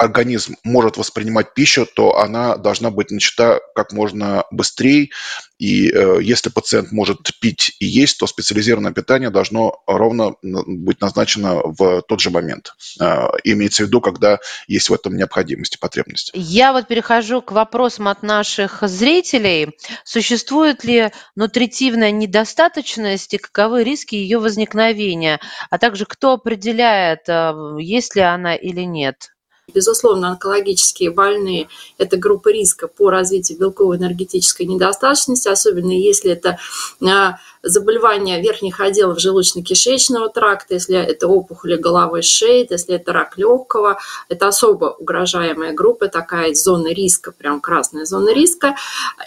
[0.00, 5.10] организм может воспринимать пищу, то она должна быть начата как можно быстрее.
[5.58, 11.56] И э, если пациент может пить и есть, то специализированное питание должно ровно быть назначено
[11.62, 12.72] в тот же момент.
[12.98, 16.30] Э, имеется в виду, когда есть в этом необходимость и потребность.
[16.32, 19.76] Я вот перехожу к вопросам от наших зрителей.
[20.04, 25.40] Существует ли нутритивная недостаточность и каковы риски ее возникновения?
[25.68, 29.28] А также кто определяет, э, есть ли она или нет?
[29.74, 31.68] Безусловно, онкологические больные–
[31.98, 36.58] это группа риска по развитию белковой энергетической недостаточности, особенно если это
[37.02, 43.98] а, заболевания верхних отделов желудочно-кишечного тракта, если это опухоли головы шеи, если это рак легкого.
[44.28, 48.74] Это особо угрожаемая группа, такая зона риска, прям красная зона риска.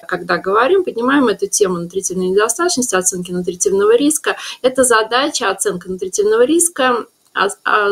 [0.08, 4.36] Когда говорим, поднимаем эту тему нутритивной недостаточности, оценки нутритивного риска.
[4.62, 7.06] Это задача оценка нутритивного риска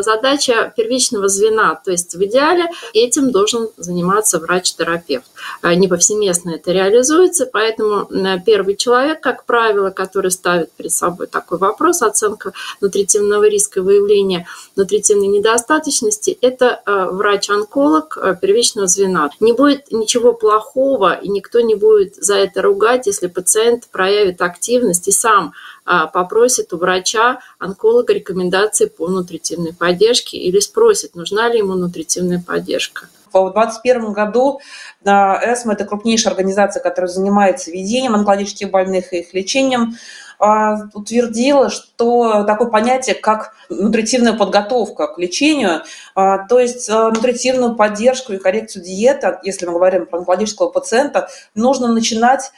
[0.00, 5.26] задача первичного звена, то есть в идеале этим должен заниматься врач-терапевт.
[5.62, 8.08] А, не повсеместно это реализуется, поэтому
[8.46, 15.26] первый человек, как правило, который ставит перед собой такой вопрос, оценка нутритивного риска выявления нутритивной
[15.26, 19.30] недостаточности, это врач-онколог первичного звена.
[19.40, 25.08] Не будет ничего плохого, и никто не будет за это ругать, если пациент проявит активность
[25.08, 31.58] и сам а, попросит у врача, онколога рекомендации по нутритивной поддержке или спросит, нужна ли
[31.58, 33.08] ему нутритивная поддержка.
[33.32, 34.60] В 2021 году
[35.04, 39.96] ЭСМО– это крупнейшая организация, которая занимается ведением онкологических больных и их лечением, а,
[40.42, 45.82] утвердила, что такое понятие, как нутритивная подготовка к лечению,
[46.16, 51.28] а, то есть а, нутритивную поддержку и коррекцию диеты, если мы говорим про онкологического пациента,
[51.54, 52.50] нужно начинать,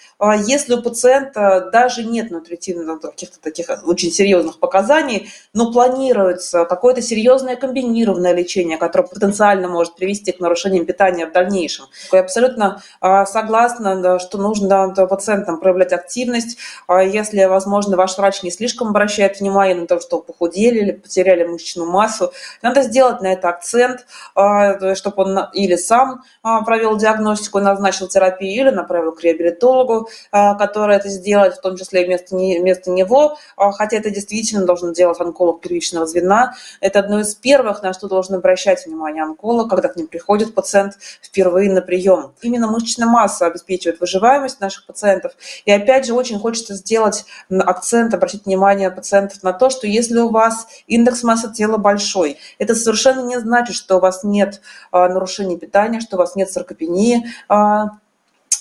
[0.46, 7.56] если у пациента даже нет нутритивных каких-то таких очень серьезных показаний, но планируется какое-то серьезное
[7.56, 11.86] комбинированное лечение, которое потенциально может привести к нарушениям питания в дальнейшем.
[12.12, 16.56] Я абсолютно согласна, что нужно пациентам проявлять активность,
[16.88, 21.44] если возможно возможно, ваш врач не слишком обращает внимание на то, что похудели или потеряли
[21.44, 22.32] мышечную массу.
[22.62, 28.66] Надо сделать на это акцент, а, чтобы он или сам а, провел диагностику, назначил терапию,
[28.66, 33.96] или направил к реабилитологу, а, который это сделает, в том числе вместо, вместо него, хотя
[33.96, 36.54] это действительно должен делать онколог первичного звена.
[36.80, 40.94] Это одно из первых, на что должен обращать внимание онколог, когда к ним приходит пациент
[41.22, 42.32] впервые на прием.
[42.42, 45.32] Именно мышечная масса обеспечивает выживаемость наших пациентов.
[45.64, 47.24] И опять же, очень хочется сделать
[47.60, 52.74] акцент, обратить внимание пациентов на то, что если у вас индекс массы тела большой, это
[52.74, 57.26] совершенно не значит, что у вас нет а, нарушений питания, что у вас нет саркопении,
[57.48, 57.98] а,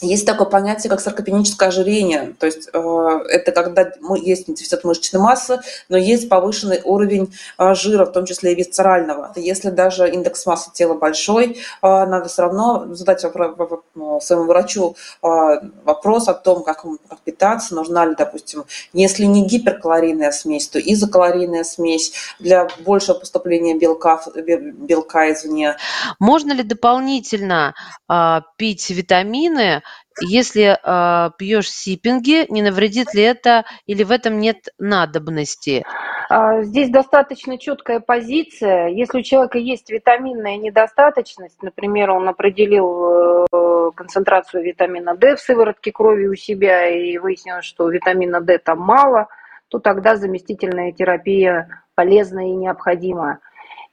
[0.04, 2.36] есть такое понятие, как саркопеническое ожирение.
[2.40, 3.92] То есть э, это когда
[4.22, 9.32] есть дефицит мышечной массы, но есть повышенный уровень э, жира, в том числе и висцерального.
[9.36, 13.82] Если даже индекс массы тела большой, э, надо все равно задать вопрос,
[14.22, 20.68] своему врачу вопрос о том, как, как питаться, нужна ли, допустим, если не гиперкалорийная смесь,
[20.68, 25.78] то изокалорийная смесь для большего поступления белка, белка извне.
[26.20, 27.74] Можно ли дополнительно
[28.10, 29.84] э, пить витамины,
[30.22, 35.84] если э, пьешь сипинги, не навредит ли это или в этом нет надобности?
[36.30, 38.88] А, здесь достаточно четкая позиция.
[38.88, 45.92] Если у человека есть витаминная недостаточность, например, он определил э, концентрацию витамина D в сыворотке
[45.92, 49.28] крови у себя и выяснилось, что витамина D там мало,
[49.68, 53.40] то тогда заместительная терапия полезна и необходима.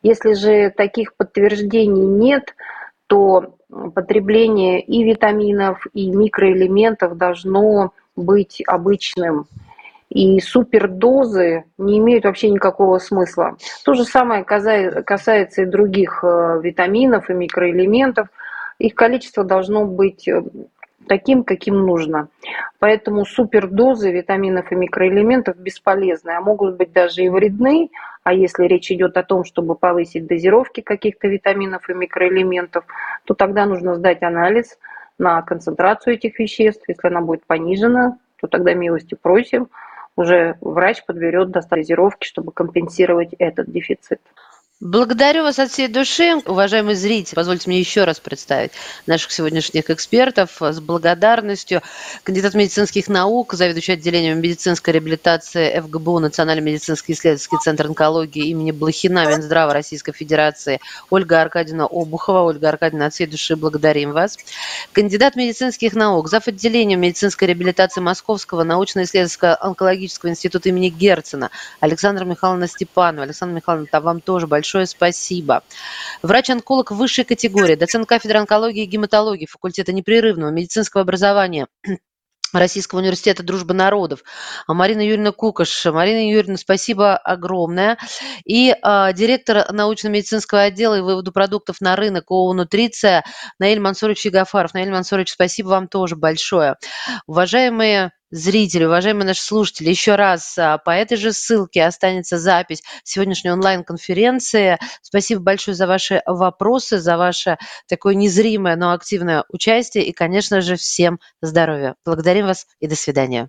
[0.03, 2.55] Если же таких подтверждений нет,
[3.11, 3.57] то
[3.93, 9.49] потребление и витаминов, и микроэлементов должно быть обычным.
[10.11, 13.57] И супердозы не имеют вообще никакого смысла.
[13.85, 18.29] То же самое касается и других э, витаминов и микроэлементов.
[18.79, 20.43] Их количество должно быть э,
[21.07, 22.29] таким, каким нужно.
[22.79, 27.91] Поэтому супердозы витаминов и микроэлементов бесполезны, а могут быть даже и вредны.
[28.23, 32.85] А если речь идет о том, чтобы повысить дозировки каких-то витаминов и микроэлементов,
[33.25, 34.79] то тогда нужно сдать анализ
[35.19, 36.85] на концентрацию этих веществ.
[36.89, 39.69] Если она будет понижена, то тогда милости просим,
[40.17, 44.21] уже врач подберет дозировки, чтобы компенсировать этот дефицит.
[44.83, 47.35] Благодарю вас от всей души, уважаемые зрители.
[47.35, 48.71] Позвольте мне еще раз представить
[49.07, 51.83] наших сегодняшних экспертов с благодарностью.
[52.23, 59.27] Кандидат медицинских наук, заведующий отделением медицинской реабилитации ФГБУ Национальный медицинский исследовательский центр онкологии имени Блохина
[59.27, 62.49] Минздрава Российской Федерации Ольга Аркадьевна Обухова.
[62.49, 64.39] Ольга Аркадьевна, от всей души благодарим вас.
[64.93, 66.49] Кандидат медицинских наук, зав.
[66.49, 71.51] отделением медицинской реабилитации Московского научно-исследовательского онкологического института имени Герцена
[71.81, 73.25] Александра Михайловна Степанова.
[73.25, 75.63] Александра Михайловна, вам тоже большое большое спасибо.
[76.23, 81.67] Врач-онколог высшей категории, доцент кафедры онкологии и гематологии факультета непрерывного медицинского образования
[82.53, 84.23] Российского университета дружбы народов,
[84.67, 85.87] а Марина Юрьевна Кукаш.
[85.87, 87.99] Марина Юрьевна, спасибо огромное.
[88.45, 93.25] И э, директор научно-медицинского отдела и выводу продуктов на рынок ООО «Нутриция»
[93.59, 94.75] Наиль Мансурович Ягафаров.
[94.75, 96.77] Наиль Мансурович, спасибо вам тоже большое.
[97.27, 103.51] Уважаемые зрители, уважаемые наши слушатели, еще раз а, по этой же ссылке останется запись сегодняшней
[103.51, 104.79] онлайн-конференции.
[105.03, 107.59] Спасибо большое за ваши вопросы, за ваше
[107.89, 111.95] такое незримое, но активное участие и, конечно же, всем здоровья.
[112.05, 113.49] Благодарим вас и до свидания.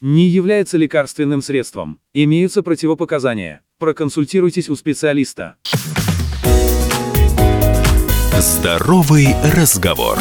[0.00, 2.00] Не является лекарственным средством.
[2.14, 3.62] Имеются противопоказания.
[3.78, 5.56] Проконсультируйтесь у специалиста.
[8.40, 10.16] Здоровый разговор.